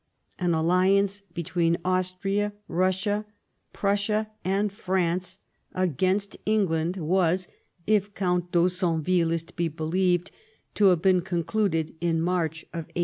[0.39, 3.23] An alliance between Austria, Bussia,
[3.71, 5.37] Prussia, and France
[5.75, 7.47] against England was,
[7.85, 10.31] if Count d'Haussonville is to be believed,*
[10.73, 12.99] to have been concluded in March 1848.